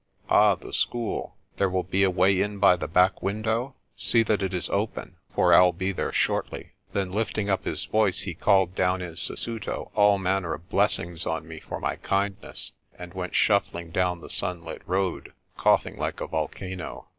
[0.31, 1.35] Ah, the school.
[1.57, 3.75] There will be a way in by the back window?
[3.95, 8.21] See that it is open, for I'll be there shortly." Then lifting up his voice
[8.21, 13.13] he called down in Sesuto all manner of blessings on me for my kindness, and
[13.13, 17.05] went shuffling down the sunlit road, coughing like a volcano.